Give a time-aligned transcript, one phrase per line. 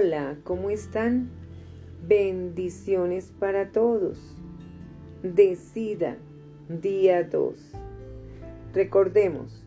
[0.00, 1.28] Hola, ¿cómo están?
[2.08, 4.18] Bendiciones para todos.
[5.22, 6.16] Decida,
[6.70, 7.54] día 2.
[8.72, 9.62] Recordemos,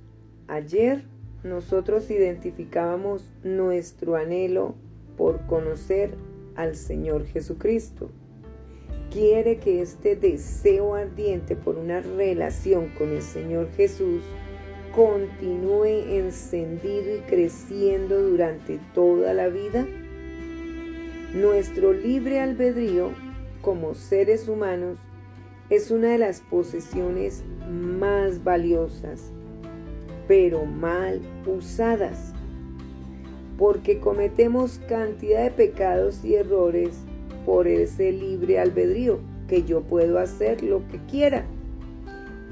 [0.48, 1.04] ayer
[1.44, 4.74] nosotros identificábamos nuestro anhelo
[5.18, 6.16] por conocer
[6.56, 8.10] al Señor Jesucristo.
[9.12, 14.24] Quiere que este deseo ardiente por una relación con el Señor Jesús
[14.96, 19.86] continúe encendido y creciendo durante toda la vida?
[21.34, 23.10] Nuestro libre albedrío
[23.64, 25.00] como seres humanos
[25.72, 29.32] es una de las posesiones más valiosas,
[30.28, 32.34] pero mal usadas,
[33.58, 37.00] porque cometemos cantidad de pecados y errores
[37.48, 41.46] por ese libre albedrío, que yo puedo hacer lo que quiera.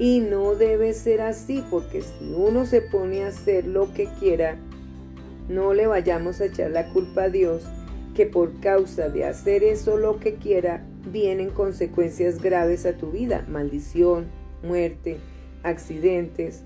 [0.00, 4.56] Y no debe ser así, porque si uno se pone a hacer lo que quiera,
[5.48, 7.62] no le vayamos a echar la culpa a Dios,
[8.14, 13.44] que por causa de hacer eso lo que quiera, vienen consecuencias graves a tu vida,
[13.48, 14.26] maldición,
[14.62, 15.18] muerte,
[15.62, 16.62] accidentes.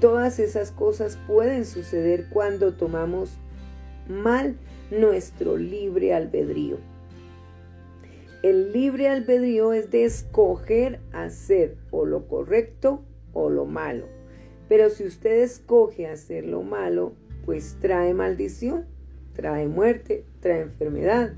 [0.00, 3.38] Todas esas cosas pueden suceder cuando tomamos
[4.08, 4.56] mal
[4.90, 6.78] nuestro libre albedrío.
[8.42, 13.02] El libre albedrío es de escoger hacer o lo correcto
[13.32, 14.06] o lo malo.
[14.68, 18.84] Pero si usted escoge hacer lo malo, pues trae maldición,
[19.32, 21.32] trae muerte, trae enfermedad,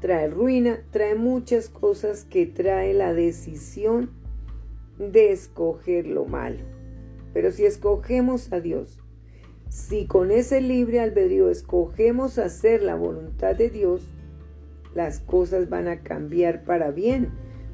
[0.00, 4.10] trae ruina, trae muchas cosas que trae la decisión
[4.98, 6.60] de escoger lo malo.
[7.34, 9.00] Pero si escogemos a Dios,
[9.68, 14.06] si con ese libre albedrío escogemos hacer la voluntad de Dios,
[14.94, 17.30] las cosas van a cambiar para bien.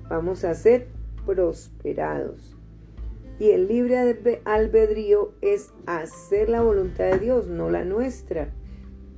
[0.09, 0.87] Vamos a ser
[1.27, 2.57] prosperados.
[3.39, 3.99] Y el libre
[4.47, 8.49] albedrío es hacer la voluntad de Dios, no la nuestra.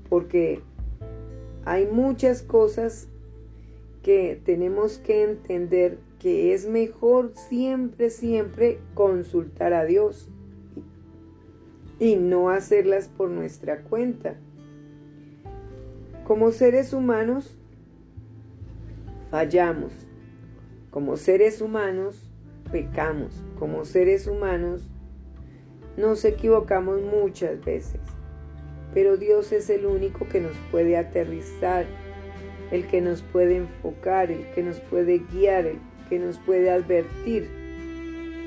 [0.08, 0.62] Porque
[1.64, 3.08] hay muchas cosas
[4.02, 10.28] que tenemos que entender que es mejor siempre, siempre consultar a Dios
[11.98, 14.36] y no hacerlas por nuestra cuenta.
[16.24, 17.56] Como seres humanos
[19.30, 19.92] fallamos.
[20.90, 22.30] Como seres humanos,
[22.72, 23.42] pecamos.
[23.58, 24.88] Como seres humanos,
[25.96, 28.00] nos equivocamos muchas veces.
[28.94, 31.86] Pero Dios es el único que nos puede aterrizar,
[32.70, 35.78] el que nos puede enfocar, el que nos puede guiar, el
[36.08, 37.48] que nos puede advertir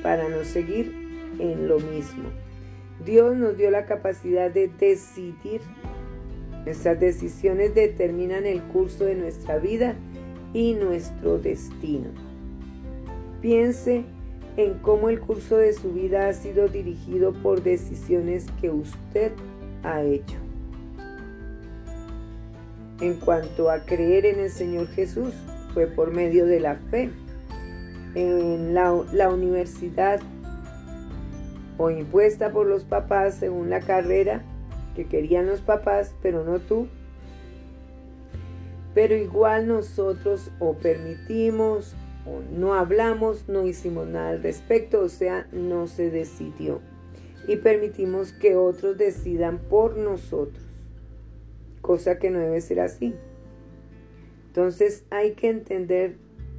[0.01, 0.93] para no seguir
[1.39, 2.29] en lo mismo.
[3.05, 5.61] Dios nos dio la capacidad de decidir.
[6.65, 9.95] Nuestras decisiones determinan el curso de nuestra vida
[10.53, 12.09] y nuestro destino.
[13.41, 14.05] Piense
[14.55, 19.31] en cómo el curso de su vida ha sido dirigido por decisiones que usted
[19.83, 20.37] ha hecho.
[23.01, 25.33] En cuanto a creer en el Señor Jesús,
[25.73, 27.09] fue por medio de la fe.
[28.15, 30.21] En la, la universidad
[31.77, 34.43] o impuesta por los papás según la carrera
[34.95, 36.87] que querían los papás, pero no tú,
[38.93, 41.95] pero igual nosotros o permitimos
[42.25, 46.79] o no hablamos, no hicimos nada al respecto, o sea, no se decidió.
[47.47, 50.63] Y permitimos que otros decidan por nosotros,
[51.81, 53.13] cosa que no debe ser así.
[54.47, 56.15] Entonces hay que entender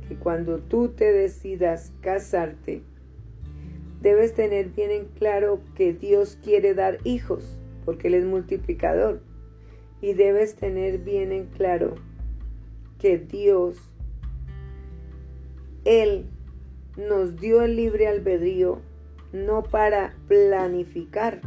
[0.09, 2.83] que cuando tú te decidas casarte,
[4.03, 9.21] debes tener bien en claro que Dios quiere dar hijos, porque Él es multiplicador.
[10.03, 11.95] Y debes tener bien en claro
[12.99, 13.79] que Dios,
[15.85, 16.27] Él
[16.97, 18.81] nos dio el libre albedrío
[19.35, 21.41] no para planificar,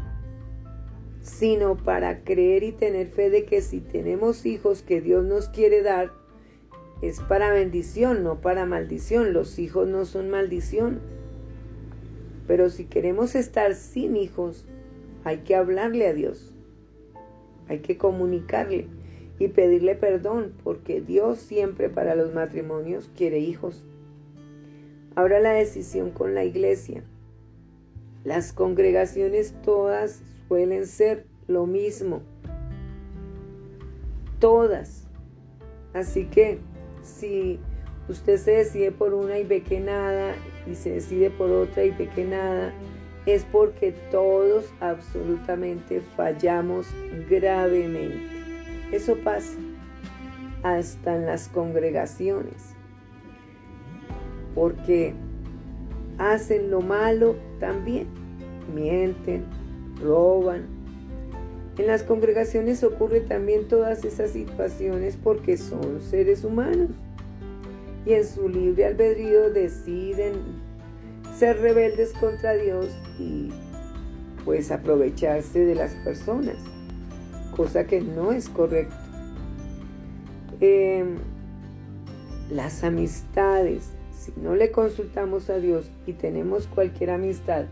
[1.22, 5.82] sino para creer y tener fe de que si tenemos hijos que Dios nos quiere
[5.82, 6.12] dar,
[7.02, 9.32] es para bendición, no para maldición.
[9.32, 11.00] Los hijos no son maldición.
[12.46, 14.66] Pero si queremos estar sin hijos,
[15.24, 16.54] hay que hablarle a Dios.
[17.70, 18.88] Hay que comunicarle
[19.40, 23.84] y pedirle perdón, porque Dios siempre para los matrimonios quiere hijos.
[25.16, 27.04] Ahora la decisión con la iglesia.
[28.28, 32.22] Las congregaciones todas suelen ser lo mismo.
[34.40, 35.08] Todas.
[35.94, 36.60] Así que
[37.04, 37.58] si
[38.10, 40.36] usted se decide por una y ve que nada,
[40.70, 42.74] y se decide por otra y ve que nada,
[43.26, 46.86] es porque todos absolutamente fallamos
[47.30, 48.28] gravemente.
[48.92, 49.58] Eso pasa
[50.64, 52.74] hasta en las congregaciones,
[54.54, 55.16] porque
[56.18, 58.08] hacen lo malo también,
[58.74, 59.46] mienten,
[60.02, 60.66] roban,
[61.78, 66.90] En las congregaciones ocurre también todas esas situaciones porque son seres humanos
[68.06, 70.34] y en su libre albedrío deciden
[71.38, 72.88] ser rebeldes contra Dios
[73.20, 73.50] y
[74.46, 76.56] pues aprovecharse de las personas,
[77.56, 78.96] cosa que no es correcto.
[80.62, 81.18] Em,
[82.50, 83.90] las amistades,
[84.28, 87.66] si no le consultamos a Dios y tenemos cualquier amistad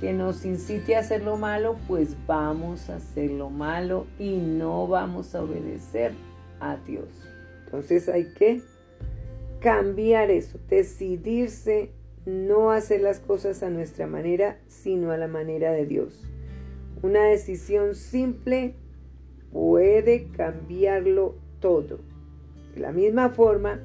[0.00, 4.86] que nos incite a hacer lo malo, pues vamos a hacer lo malo y no
[4.86, 6.12] vamos a obedecer
[6.60, 7.08] a Dios.
[7.64, 8.60] Entonces hay que
[9.60, 11.92] cambiar eso, decidirse
[12.26, 16.28] no hacer las cosas a nuestra manera, sino a la manera de Dios.
[17.02, 18.74] Una decisión simple
[19.52, 22.00] puede cambiarlo todo.
[22.74, 23.80] De la misma forma,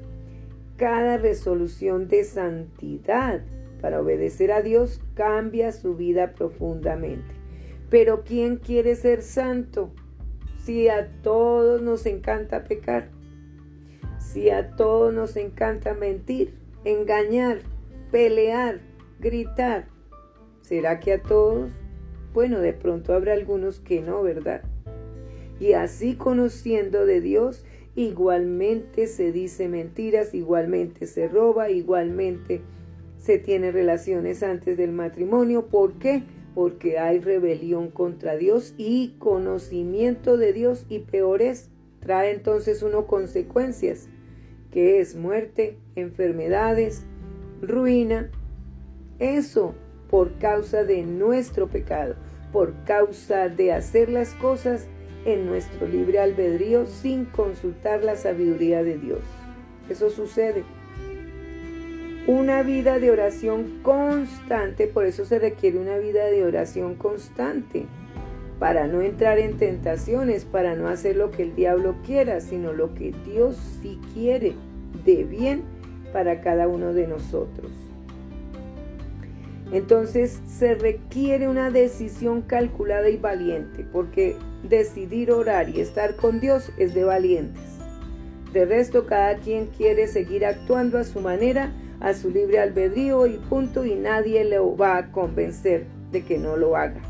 [0.82, 3.40] cada resolución de santidad
[3.80, 7.36] para obedecer a Dios cambia su vida profundamente.
[7.88, 9.92] Pero ¿quién quiere ser santo
[10.64, 13.10] si a todos nos encanta pecar?
[14.18, 16.52] Si a todos nos encanta mentir,
[16.84, 17.60] engañar,
[18.10, 18.80] pelear,
[19.20, 19.86] gritar.
[20.62, 21.70] ¿Será que a todos?
[22.34, 24.62] Bueno, de pronto habrá algunos que no, ¿verdad?
[25.60, 27.64] Y así conociendo de Dios,
[27.94, 32.62] igualmente se dice mentiras, igualmente se roba, igualmente
[33.18, 35.66] se tiene relaciones antes del matrimonio.
[35.66, 36.22] ¿Por qué?
[36.54, 44.08] Porque hay rebelión contra Dios y conocimiento de Dios y peores trae entonces uno consecuencias,
[44.70, 47.04] que es muerte, enfermedades,
[47.60, 48.30] ruina.
[49.18, 49.74] Eso
[50.10, 52.16] por causa de nuestro pecado,
[52.52, 54.88] por causa de hacer las cosas
[55.24, 59.20] en nuestro libre albedrío sin consultar la sabiduría de Dios.
[59.88, 60.64] Eso sucede.
[62.26, 67.86] Una vida de oración constante, por eso se requiere una vida de oración constante,
[68.58, 72.94] para no entrar en tentaciones, para no hacer lo que el diablo quiera, sino lo
[72.94, 74.54] que Dios sí quiere
[75.04, 75.62] de bien
[76.12, 77.72] para cada uno de nosotros.
[79.72, 86.72] Entonces se requiere una decisión calculada y valiente, porque decidir orar y estar con Dios
[86.78, 87.62] es de valientes.
[88.52, 93.38] De resto, cada quien quiere seguir actuando a su manera, a su libre albedrío y
[93.38, 97.00] punto, y nadie le va a convencer de que no lo haga.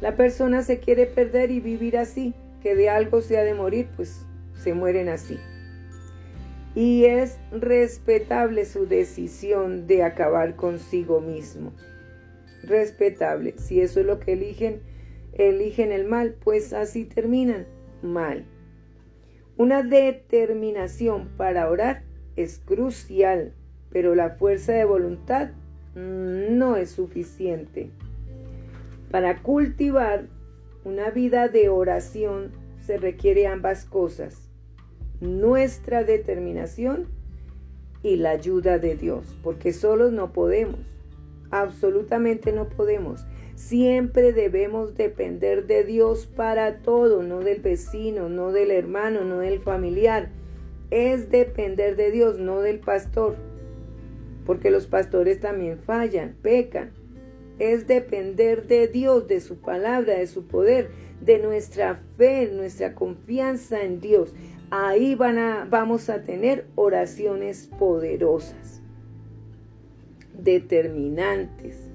[0.00, 3.88] La persona se quiere perder y vivir así, que de algo se ha de morir,
[3.96, 5.38] pues se mueren así
[6.74, 11.72] y es respetable su decisión de acabar consigo mismo.
[12.62, 13.54] Respetable.
[13.58, 14.80] Si eso es lo que eligen,
[15.32, 17.66] eligen el mal, pues así terminan
[18.02, 18.44] mal.
[19.56, 22.02] Una determinación para orar
[22.36, 23.52] es crucial,
[23.90, 25.50] pero la fuerza de voluntad
[25.94, 27.90] no es suficiente.
[29.10, 30.26] Para cultivar
[30.84, 34.52] una vida de oración se requiere ambas cosas
[35.22, 37.06] nuestra determinación
[38.02, 40.80] y la ayuda de Dios, porque solos no podemos,
[41.52, 43.24] absolutamente no podemos.
[43.68, 49.60] Siempre debemos depender de Dios para todo, no del vecino, no del hermano, no del
[49.60, 50.30] familiar.
[50.90, 53.36] Es depender de Dios, no del pastor,
[54.44, 56.90] porque los pastores también fallan, pecan.
[57.58, 60.90] Es depender de Dios, de su palabra, de su poder,
[61.20, 64.34] de nuestra fe, nuestra confianza en Dios
[64.72, 68.80] ahí van a, vamos a tener oraciones poderosas,
[70.32, 71.91] determinantes.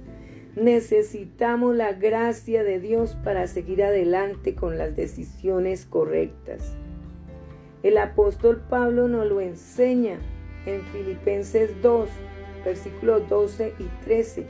[0.60, 6.74] Necesitamos la gracia de Dios para seguir adelante con las decisiones correctas.
[7.84, 10.18] El apóstol Pablo nos lo enseña
[10.66, 12.10] en Filipenses 2,
[12.66, 14.48] versículos 12 y 13.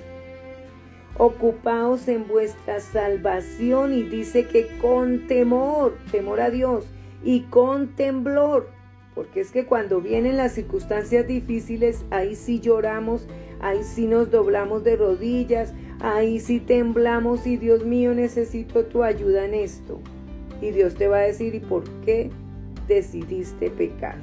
[1.17, 6.85] Ocupaos en vuestra salvación y dice que con temor, temor a Dios,
[7.21, 8.69] y con temblor,
[9.13, 13.27] porque es que cuando vienen las circunstancias difíciles, ahí sí lloramos,
[13.59, 19.45] ahí sí nos doblamos de rodillas, ahí sí temblamos y Dios mío necesito tu ayuda
[19.45, 19.99] en esto.
[20.61, 22.29] Y Dios te va a decir, ¿y por qué
[22.87, 24.15] decidiste pecar?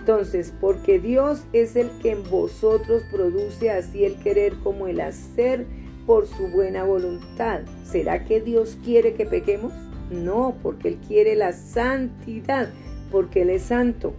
[0.00, 5.66] Entonces, porque Dios es el que en vosotros produce así el querer como el hacer
[6.06, 7.60] por su buena voluntad.
[7.84, 9.72] ¿Será que Dios quiere que pequemos?
[10.10, 12.70] No, porque Él quiere la santidad,
[13.12, 14.14] porque Él es santo.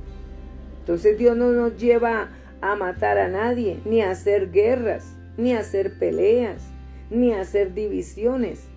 [0.80, 2.30] Entonces Dios no nos lleva
[2.62, 6.62] a matar a nadie, ni a hacer guerras, ni hacer peleas,
[7.10, 8.68] ni hacer divisiones.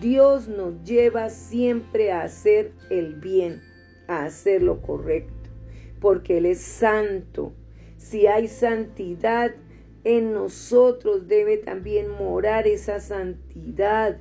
[0.00, 3.60] Dios nos lleva siempre a hacer el bien,
[4.06, 5.50] a hacer lo correcto,
[6.00, 7.52] porque Él es santo.
[7.96, 9.52] Si hay santidad
[10.04, 14.18] en nosotros, debe también morar esa santidad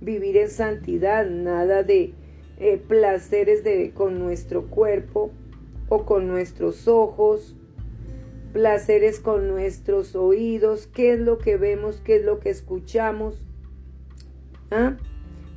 [0.00, 2.12] vivir en santidad, nada de
[2.58, 3.62] eh, placeres
[3.94, 5.30] con nuestro cuerpo
[5.88, 7.55] o con nuestros ojos,
[8.56, 13.38] placeres con nuestros oídos, qué es lo que vemos, qué es lo que escuchamos.
[14.70, 14.96] ¿Ah?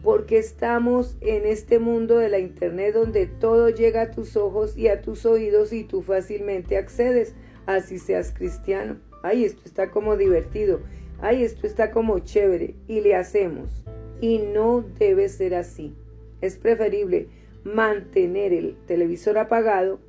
[0.04, 4.90] Porque estamos en este mundo de la internet donde todo llega a tus ojos y
[4.90, 7.34] a tus oídos y tú fácilmente accedes,
[7.68, 8.98] así seas cristiano.
[9.24, 10.82] Ay, esto está como divertido.
[11.22, 12.76] Ay, esto está como chévere.
[12.90, 13.70] Y le hacemos.
[14.20, 15.96] Y no debe ser así.
[16.42, 17.30] Es preferible
[17.64, 20.02] mantener el televisor apagado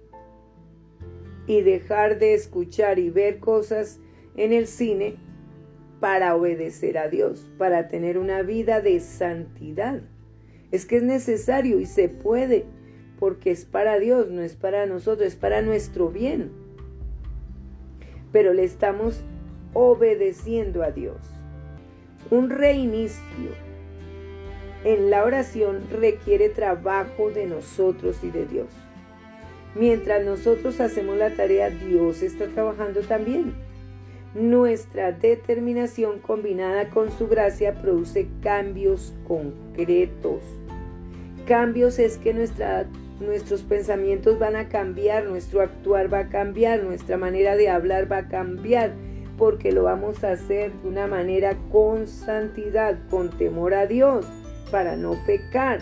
[1.50, 3.99] y dejar de escuchar y ver cosas
[4.37, 5.16] en el cine
[5.99, 10.00] para obedecer a Dios, para tener una vida de santidad.
[10.71, 12.66] Es que es necesario y se puede,
[13.19, 16.52] porque es para Dios, no es para nosotros, es para nuestro bien.
[18.30, 19.25] Pero le estamos
[19.75, 21.19] obedeciendo a Dios.
[22.30, 23.50] Un reinicio
[24.85, 28.69] en la oración requiere trabajo de nosotros y de Dios.
[29.75, 33.55] Mientras nosotros hacemos la tarea, Dios está trabajando también.
[34.35, 40.43] Nuestra determinación combinada con su gracia produce cambios concretos.
[41.47, 42.87] Cambios es que nuestra,
[43.21, 48.19] nuestros pensamientos van a cambiar, nuestro actuar va a cambiar, nuestra manera de hablar va
[48.19, 48.93] a cambiar,
[49.37, 54.27] porque lo vamos a hacer de una manera con santidad, con temor a Dios,
[54.71, 55.81] para no pecar.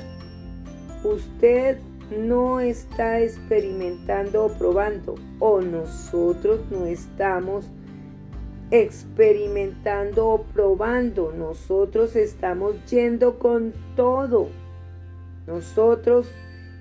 [1.04, 1.78] Usted
[2.10, 7.66] no está experimentando o probando, o nosotros no estamos
[8.70, 14.48] experimentando o probando, nosotros estamos yendo con todo.
[15.46, 16.30] Nosotros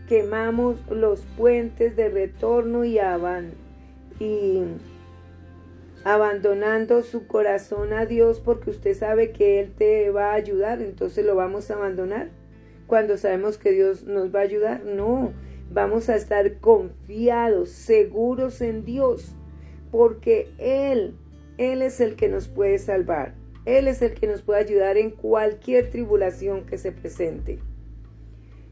[0.07, 2.97] quemamos los puentes de retorno y,
[4.19, 4.63] y
[6.03, 11.25] abandonando su corazón a Dios porque usted sabe que Él te va a ayudar, entonces
[11.25, 12.29] lo vamos a abandonar
[12.87, 14.83] cuando sabemos que Dios nos va a ayudar.
[14.83, 15.33] No,
[15.71, 19.35] vamos a estar confiados, seguros en Dios,
[19.91, 21.15] porque Él,
[21.57, 23.35] Él es el que nos puede salvar.
[23.65, 27.59] Él es el que nos puede ayudar en cualquier tribulación que se presente.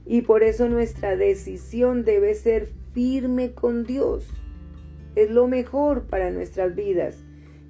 [0.05, 4.29] Y por eso nuestra decisión debe ser firme con Dios.
[5.15, 7.17] Es lo mejor para nuestras vidas.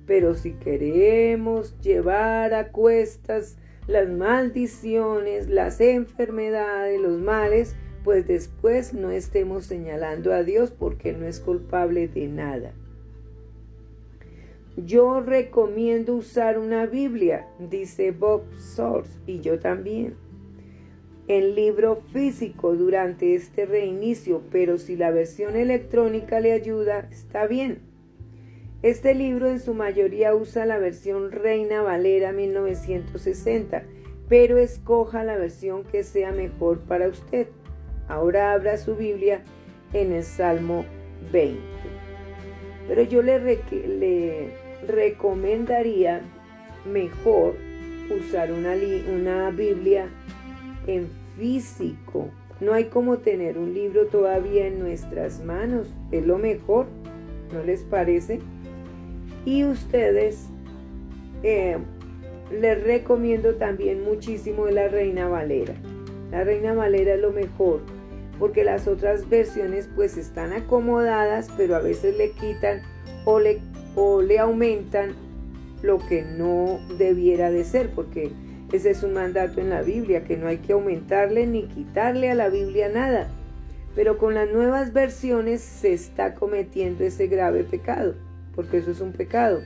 [0.05, 3.57] Pero si queremos llevar a cuestas
[3.87, 11.25] las maldiciones, las enfermedades, los males, pues después no estemos señalando a Dios porque no
[11.25, 12.73] es culpable de nada.
[14.77, 20.15] Yo recomiendo usar una Biblia, dice Bob Source, y yo también,
[21.27, 27.94] en libro físico durante este reinicio, pero si la versión electrónica le ayuda, está bien.
[28.81, 33.83] Este libro en su mayoría usa la versión Reina Valera 1960,
[34.29, 37.47] pero escoja la versión que sea mejor para usted.
[38.07, 39.41] Ahora abra su Biblia
[39.93, 40.85] en el Salmo
[41.31, 41.59] 20.
[42.87, 44.51] Pero yo le,
[44.87, 46.21] recomendaría
[46.85, 47.55] mejor
[48.15, 48.75] usar una,
[49.11, 50.07] una Biblia
[50.85, 52.29] en físico.
[52.59, 55.87] No hay como tener un libro todavía en nuestras manos.
[56.11, 56.85] Es lo mejor.
[57.55, 58.39] ¿No les parece?
[59.45, 60.49] Y ustedes,
[61.41, 61.77] eh,
[62.51, 65.73] les recomiendo también muchísimo la Reina Valera.
[66.31, 67.79] La Reina Valera es lo mejor,
[68.39, 72.81] porque las otras versiones pues están acomodadas, pero a veces le quitan
[73.23, 73.61] o le,
[73.95, 75.13] o le aumentan
[75.81, 78.31] lo que no debiera de ser, porque
[78.73, 82.35] ese es un mandato en la Biblia, que no hay que aumentarle ni quitarle a
[82.35, 83.29] la Biblia nada.
[83.95, 88.15] Pero con las nuevas versiones se está cometiendo ese grave pecado
[88.55, 89.61] porque eso es un pecado.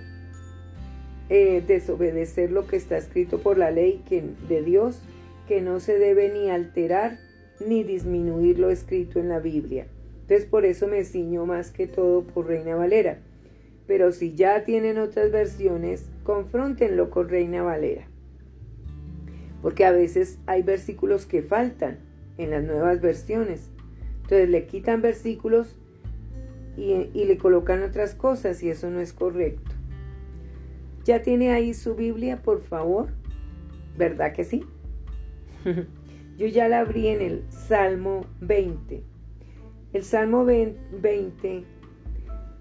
[1.29, 4.99] Eh, desobedecer lo que está escrito por la ley que, de Dios,
[5.47, 7.19] que no se debe ni alterar
[7.65, 9.85] ni disminuir lo escrito en la Biblia.
[10.21, 13.19] Entonces por eso me ciño más que todo por Reina Valera.
[13.85, 18.07] Pero si ya tienen otras versiones, confrontenlo con Reina Valera.
[19.61, 21.99] Porque a veces hay versículos que faltan
[22.37, 23.69] en las nuevas versiones.
[24.29, 25.75] Entonces le quitan versículos
[26.77, 26.93] y,
[27.25, 29.71] le colocan otras cosas y eso no es correcto.
[31.03, 33.07] ¿Ya tiene ahí su Biblia, por favor?
[33.97, 34.63] ¿Verdad que sí?
[36.37, 39.01] Yo ya la abrí en el Salmo 20.
[39.93, 41.63] El Salmo 20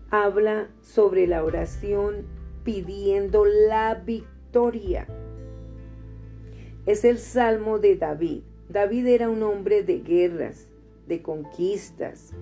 [0.08, 2.24] habla sobre la oración
[2.64, 5.06] pidiendo la victoria.
[6.86, 8.40] Es el Salmo de David.
[8.70, 10.66] David era un hombre de guerras,
[11.08, 12.32] de conquistas,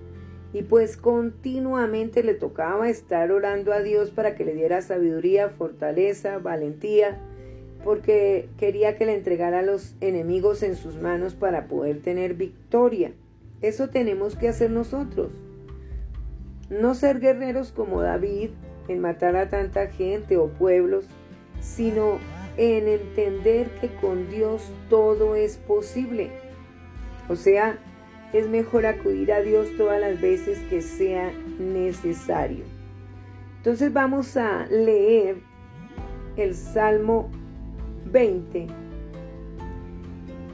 [0.53, 6.37] y pues continuamente le tocaba estar orando a Dios para que le diera sabiduría, fortaleza,
[6.37, 7.19] valentía,
[7.83, 13.11] porque quería que le entregara a los enemigos en sus manos para poder tener victoria.
[13.61, 15.31] Eso tenemos que hacer nosotros.
[16.69, 18.49] No ser guerreros como David
[18.87, 21.05] en matar a tanta gente o pueblos,
[21.59, 22.19] sino
[22.57, 26.31] en entender que con Dios todo es posible.
[27.29, 27.77] O sea,
[28.33, 32.63] es mejor acudir a Dios todas las veces que sea necesario.
[33.57, 35.37] Entonces vamos a leer
[36.37, 37.29] el Salmo
[38.11, 38.67] 20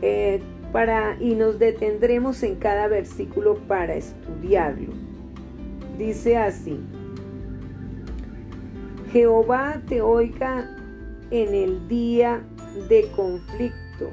[0.01, 4.91] eh, para, y nos detendremos en cada versículo para estudiarlo.
[5.97, 6.79] Dice así,
[9.11, 10.75] Jehová te oiga
[11.29, 12.41] en el día
[12.89, 14.11] de conflicto.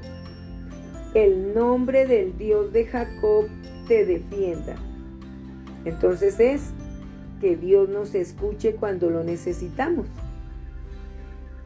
[1.14, 3.48] El nombre del Dios de Jacob
[3.88, 4.76] te defienda.
[5.84, 6.70] Entonces es
[7.40, 10.06] que Dios nos escuche cuando lo necesitamos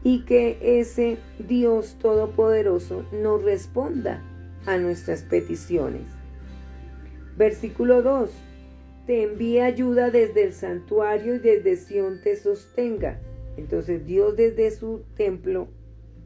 [0.03, 4.23] y que ese Dios Todopoderoso nos responda
[4.65, 6.03] a nuestras peticiones.
[7.37, 8.31] Versículo 2.
[9.05, 13.19] Te envía ayuda desde el santuario y desde Sión te sostenga.
[13.57, 15.67] Entonces Dios desde su templo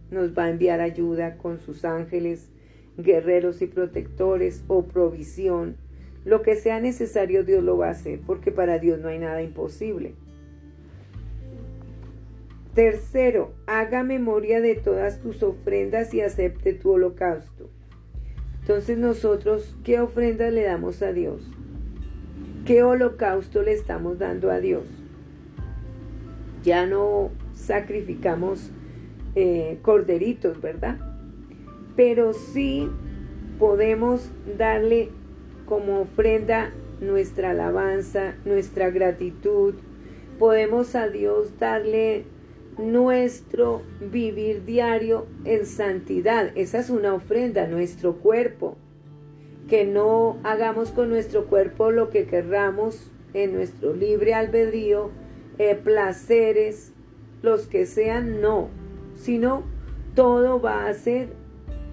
[0.10, 2.50] nos va a enviar ayuda con sus ángeles,
[3.04, 5.76] guerreros y protectores o provisión.
[6.26, 9.42] Lo que sea necesario Dios lo va a hacer, porque para Dios no hay nada
[9.42, 10.14] imposible.
[12.74, 17.70] Tercero, haga memoria de todas tus ofrendas y acepte tu holocausto.
[18.62, 21.42] Entonces nosotros, ¿qué ofrenda le damos a Dios?
[22.66, 24.84] ¿Qué holocausto le estamos dando a Dios?
[26.64, 28.72] Ya no sacrificamos
[29.34, 31.09] eh, corderitos, ¿verdad?
[31.96, 32.90] Pero sí
[33.58, 35.10] podemos darle
[35.66, 39.76] como ofrenda nuestra alabanza, nuestra gratitud.
[40.38, 42.26] Podemos a Dios darle
[42.78, 46.52] nuestro vivir diario en santidad.
[46.56, 48.78] Esa es una ofrenda, nuestro cuerpo.
[49.68, 55.12] Que no hagamos con nuestro cuerpo lo que querramos en nuestro libre albedrío,
[55.60, 56.94] eh, placeres,
[57.42, 58.70] los que sean, no,
[59.16, 59.64] sino
[60.16, 61.30] todo va a ser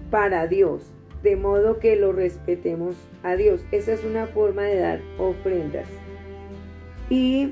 [0.09, 0.91] para Dios,
[1.23, 3.61] de modo que lo respetemos a Dios.
[3.71, 5.87] Esa es una forma de dar ofrendas.
[7.09, 7.51] Y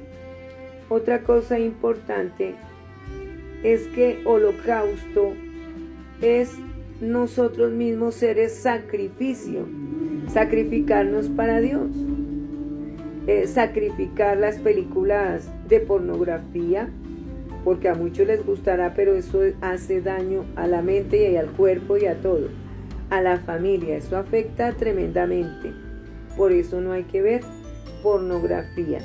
[0.90, 2.56] otra cosa importante
[3.64, 5.34] es que holocausto
[6.22, 6.54] es
[7.02, 9.66] nosotros mismos seres sacrificio,
[10.28, 11.90] sacrificarnos para Dios,
[13.28, 16.90] eh, sacrificar las películas de pornografía,
[17.66, 21.98] porque a muchos les gustará, pero eso hace daño a la mente y al cuerpo
[21.98, 22.48] y a todo,
[23.10, 25.74] a la familia, eso afecta tremendamente,
[26.38, 27.42] por eso no hay que ver
[28.04, 29.00] pornografía.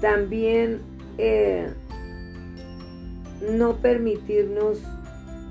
[0.00, 0.80] También
[1.18, 1.68] eh,
[3.52, 4.82] no permitirnos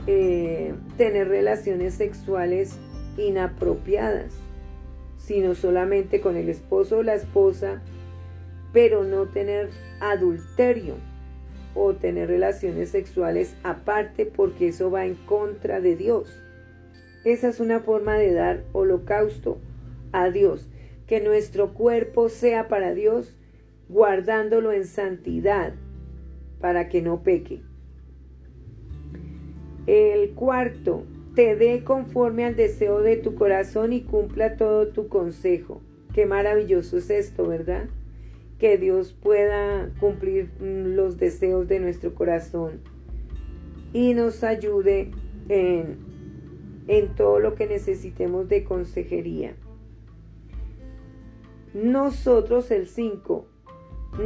[0.06, 2.78] eh, tener relaciones sexuales
[3.18, 4.34] inapropiadas,
[5.18, 7.82] sino solamente con el esposo o la esposa,
[8.74, 9.70] pero no tener
[10.02, 10.96] adulterio
[11.76, 16.42] o tener relaciones sexuales aparte porque eso va en contra de Dios.
[17.24, 19.60] Esa es una forma de dar holocausto
[20.12, 20.70] a Dios,
[21.08, 23.36] que nuestro cuerpo sea para Dios
[23.90, 25.74] guardándolo en santidad
[26.60, 27.62] para que no peque.
[29.88, 31.04] El cuarto,
[31.36, 35.82] te dé conforme al deseo de tu corazón y cumpla todo tu consejo.
[36.14, 37.86] Qué maravilloso es esto, ¿verdad?
[38.62, 42.80] Que Dios pueda cumplir mm, los deseos de nuestro corazón
[43.92, 45.10] y nos ayude
[45.50, 45.98] en,
[46.88, 49.56] en todo lo que necesitemos de consejería.
[51.74, 53.48] Nosotros, el 5,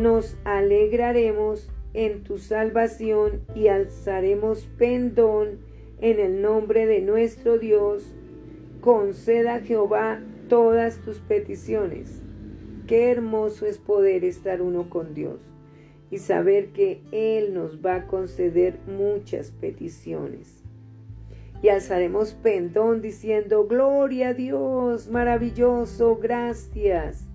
[0.02, 5.60] nos alegraremos en tu salvación y alzaremos pendón
[6.02, 8.14] en el nombre de nuestro Dios.
[8.82, 10.20] Conceda Jehová
[10.50, 12.25] todas tus peticiones.
[12.88, 15.40] Qué hermoso es poder estar uno con Dios
[16.12, 20.64] y saber que Él nos va a conceder muchas peticiones.
[21.64, 27.26] Y alzaremos pendón diciendo, Gloria a Dios, maravilloso, gracias.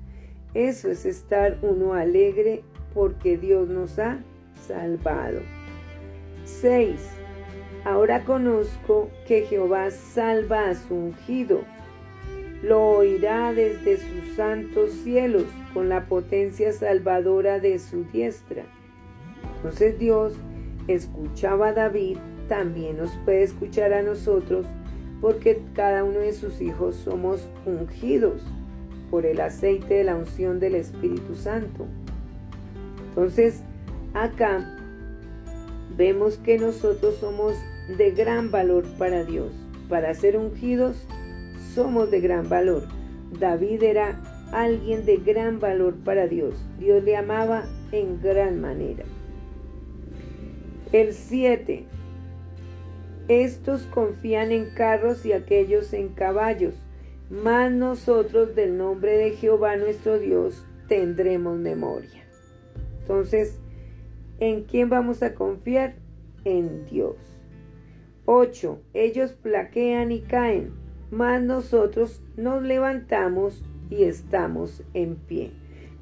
[0.55, 2.63] Eso es estar uno alegre
[2.95, 4.23] porque Dios nos ha
[4.55, 5.41] salvado.
[6.45, 6.95] 6.
[7.85, 11.63] Ahora conozco que Jehová salva a su ungido.
[12.63, 18.65] Lo oirá desde sus santos cielos con la potencia salvadora de su diestra.
[19.57, 20.35] Entonces Dios
[20.89, 22.19] escuchaba a David,
[22.49, 24.67] también nos puede escuchar a nosotros,
[25.21, 28.43] porque cada uno de sus hijos somos ungidos
[29.11, 31.87] por el aceite de la unción del Espíritu Santo.
[33.09, 33.63] Entonces,
[34.15, 34.67] Acá
[35.97, 37.55] vemos que nosotros somos
[37.97, 39.53] de gran valor para Dios.
[39.89, 40.97] Para ser ungidos,
[41.75, 42.83] somos de gran valor.
[43.39, 44.21] David era
[44.53, 46.55] alguien de gran valor para Dios.
[46.79, 49.05] Dios le amaba en gran manera.
[50.93, 51.85] El 7.
[53.29, 56.75] Estos confían en carros y aquellos en caballos,
[57.31, 62.25] mas nosotros del nombre de Jehová nuestro Dios tendremos memoria.
[63.03, 63.61] Entonces,
[64.41, 65.95] ¿en quién vamos a confiar?
[66.45, 67.17] En Dios.
[68.25, 68.81] 8.
[68.95, 70.73] Ellos plaquean y caen,
[71.11, 75.53] mas nosotros nos levantamos y estamos en pie.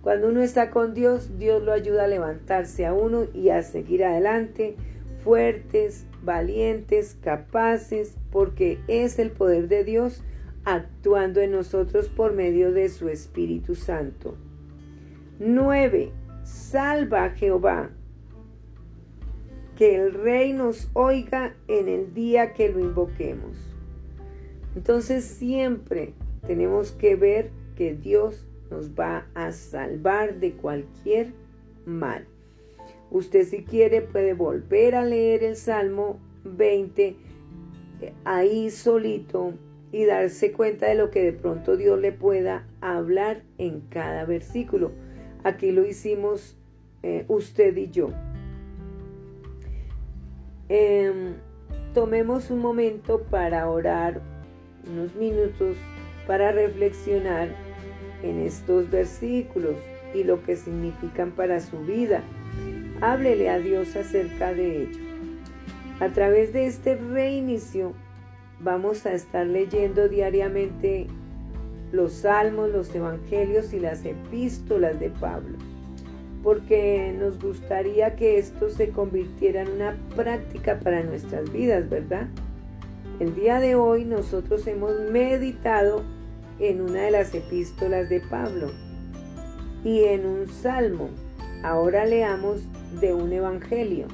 [0.02, 4.04] Cuando uno está con Dios, Dios lo ayuda a levantarse a uno y a seguir
[4.04, 4.76] adelante,
[5.24, 10.22] fuertes, valientes, capaces, porque es el poder de Dios
[10.64, 14.36] actuando en nosotros por medio de su Espíritu Santo.
[15.40, 16.12] 9.
[16.44, 17.90] Salva a Jehová.
[19.76, 23.67] Que el Rey nos oiga en el día que lo invoquemos.
[24.76, 26.14] Entonces siempre
[26.46, 31.32] tenemos que ver que Dios nos va a salvar de cualquier
[31.86, 32.26] mal.
[33.10, 37.16] Usted si quiere puede volver a leer el Salmo 20
[38.00, 39.54] eh, ahí solito
[39.90, 44.92] y darse cuenta de lo que de pronto Dios le pueda hablar en cada versículo.
[45.44, 46.56] Aquí lo hicimos
[47.02, 48.10] eh, usted y yo.
[50.68, 51.34] Em,
[51.94, 54.20] tomemos un momento para orar,
[54.88, 55.76] unos minutos
[56.26, 57.48] para reflexionar
[58.22, 59.76] en estos versículos
[60.14, 62.22] y lo que significan para su vida.
[63.00, 64.98] Háblele a Dios acerca de ello.
[66.00, 67.92] A través de este reinicio
[68.60, 71.06] vamos a estar leyendo diariamente
[71.92, 75.56] los salmos, los evangelios y las epístolas de Pablo,
[76.42, 82.28] porque nos gustaría que esto se convirtiera en una práctica para nuestras vidas, ¿verdad?
[83.20, 86.02] El día de hoy nosotros hemos meditado
[86.60, 88.70] en una de las epístolas de Pablo
[89.84, 91.10] y en un salmo.
[91.64, 92.62] Ahora leamos
[93.00, 94.06] de un evangelio.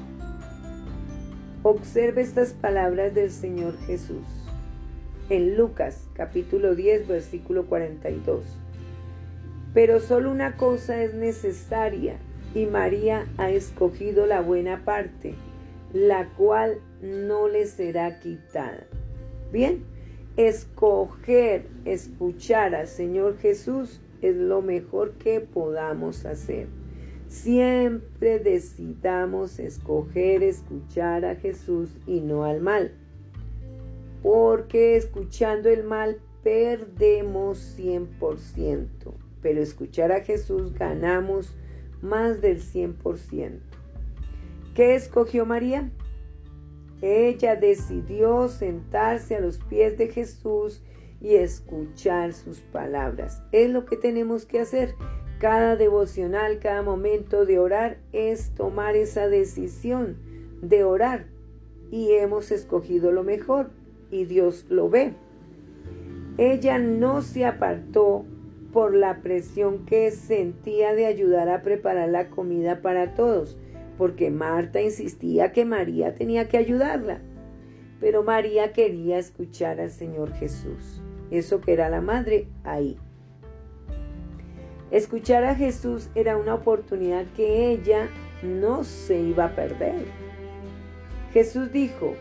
[1.61, 4.25] Observe estas palabras del Señor Jesús
[5.29, 8.43] en Lucas capítulo 10 versículo 42.
[9.73, 12.17] Pero solo una cosa es necesaria
[12.53, 15.35] y María ha escogido la buena parte,
[15.95, 18.85] la cual no le será quitada.
[19.53, 19.85] Bien,
[20.35, 26.67] escoger, escuchar al Señor Jesús es lo mejor que podamos hacer.
[27.29, 32.91] Siempre decidamos escoger escuchar a Jesús y no al mal.
[34.21, 38.87] Porque escuchando el mal perdemos 100%,
[39.41, 41.55] pero escuchar a Jesús ganamos
[42.01, 43.74] más del 100%.
[44.75, 45.89] ¿Qué escogió María?
[47.01, 50.83] Ella decidió sentarse a los pies de Jesús
[51.21, 53.41] y escuchar sus palabras.
[53.53, 54.93] Es lo que tenemos que hacer.
[55.39, 60.17] Cada devocional, cada momento de orar es tomar esa decisión
[60.61, 61.27] de orar.
[61.89, 63.69] Y hemos escogido lo mejor
[64.11, 65.13] y Dios lo ve.
[66.37, 68.25] Ella no se apartó
[68.73, 73.57] por la presión que sentía de ayudar a preparar la comida para todos
[73.97, 77.21] porque Marta insistía que María tenía que ayudarla.
[77.99, 81.01] Pero María quería escuchar al Señor Jesús.
[81.31, 82.97] Eso que era la madre ahí.
[84.91, 88.07] Escuchar a Jesús era una oportunidad que ella
[88.43, 90.05] no se iba a perder.
[91.33, 92.13] Jesús dijo,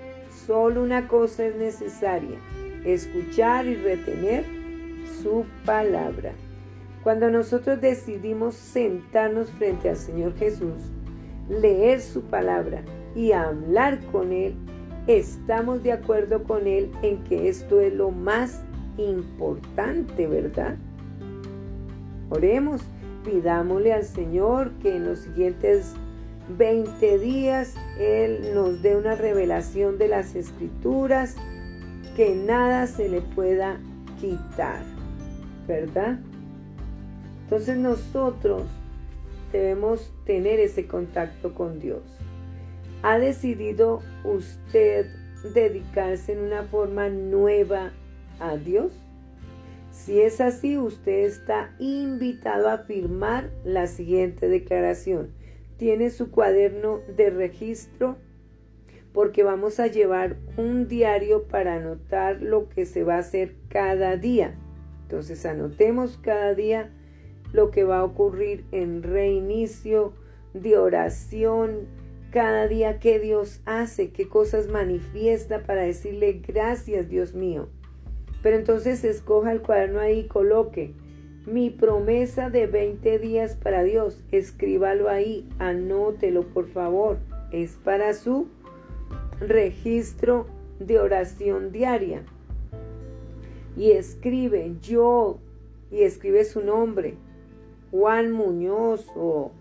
[0.47, 2.39] solo una cosa es necesaria,
[2.85, 4.45] escuchar y retener
[5.23, 6.33] su palabra.
[7.03, 10.91] Cuando nosotros decidimos sentarnos frente al Señor Jesús,
[11.49, 12.83] leer su palabra
[13.15, 14.55] y hablar con Él,
[15.07, 18.63] estamos de acuerdo con Él en que esto es lo más
[18.97, 20.77] importante, ¿verdad?
[22.31, 22.83] Oremos,
[23.25, 25.95] pidámosle al Señor que en los siguientes
[26.57, 31.37] 20 días Él nos dé una revelación de las escrituras,
[32.17, 33.79] que nada se le pueda
[34.21, 34.83] quitar,
[35.67, 36.19] ¿verdad?
[37.45, 38.63] Entonces nosotros
[39.55, 42.03] debemos tener ese contacto con Dios.
[43.03, 45.07] ¿Ha decidido usted
[45.55, 47.93] dedicarse en una forma nueva
[48.41, 48.93] a Dios?
[49.93, 55.31] Si es así, usted está invitado a firmar la siguiente declaración.
[55.77, 58.17] Tiene su cuaderno de registro
[59.13, 64.17] porque vamos a llevar un diario para anotar lo que se va a hacer cada
[64.17, 64.57] día.
[65.03, 66.91] Entonces anotemos cada día
[67.55, 70.13] lo que va a ocurrir en reinicio
[70.55, 71.87] de oración,
[72.33, 77.69] cada día qué Dios hace, qué cosas manifiesta para decirle gracias Dios mío.
[78.43, 80.93] Pero entonces escoja el cuaderno ahí y coloque
[81.47, 84.21] mi promesa de 20 días para Dios.
[84.33, 87.19] Escríbalo ahí, anótelo por favor.
[87.53, 88.49] Es para su
[89.39, 90.47] registro
[90.81, 92.25] de oración diaria.
[93.77, 95.39] Y escribe yo,
[95.93, 97.15] y escribe su nombre,
[97.95, 99.53] Juan Muñoz o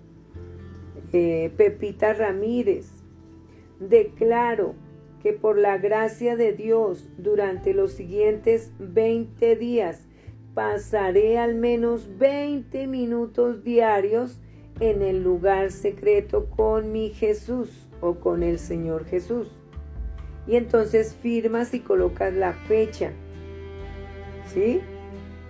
[1.11, 2.89] eh, Pepita Ramírez.
[3.79, 4.73] Declaro
[5.21, 10.07] que por la gracia de Dios durante los siguientes 20 días
[10.55, 14.41] pasaré al menos 20 minutos diarios
[14.79, 19.47] en el lugar secreto con mi Jesús o con el Señor Jesús.
[20.47, 23.11] Y entonces firmas y colocas la fecha.
[24.47, 24.81] ¿Sí?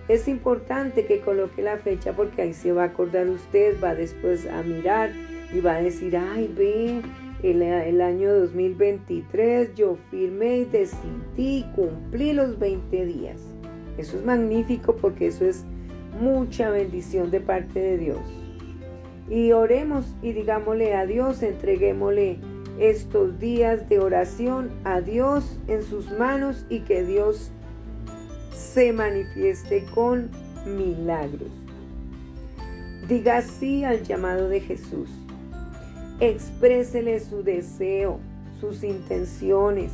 [0.08, 4.46] Es importante que coloque la fecha porque ahí se va a acordar usted, va después
[4.46, 5.10] a mirar
[5.52, 7.00] y va a decir, ay, ve,
[7.42, 13.40] el, año 2023 yo firmé y decidí, cumplí los 20 días.
[13.98, 15.64] Eso es magnífico porque eso es
[16.20, 18.20] mucha bendición de parte de Dios.
[19.30, 22.38] Y oremos y digámosle a Dios, entreguémosle
[22.78, 27.52] estos días de oración a Dios en sus manos y que Dios
[28.74, 30.28] se manifieste con
[30.66, 31.52] milagros.
[33.06, 35.08] Diga sí al llamado de Jesús.
[36.18, 38.18] Exprésele su deseo,
[38.60, 39.92] sus intenciones.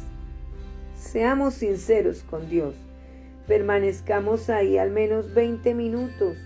[0.97, 2.75] Seamos sinceros con Dios.
[3.47, 6.39] Permanezcamos ahí al menos 20 minutos.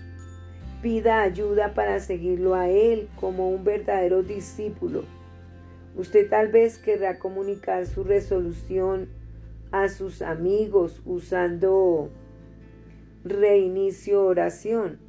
[0.81, 5.05] Pida ayuda para seguirlo a Él como un verdadero discípulo.
[5.95, 9.07] Usted tal vez querrá comunicar su resolución
[9.71, 12.11] a sus amigos usando
[13.25, 14.99] reinicio oración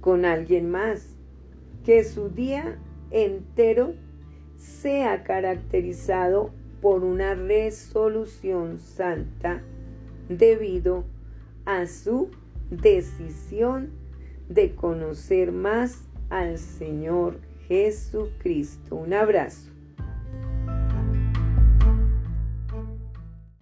[0.00, 1.16] con alguien más.
[1.84, 2.78] Que su día
[3.10, 3.94] entero
[4.56, 9.62] sea caracterizado por una resolución santa
[10.28, 11.04] debido
[11.64, 12.30] a su
[12.70, 13.90] decisión
[14.48, 18.96] de conocer más al Señor Jesucristo.
[18.96, 19.71] Un abrazo.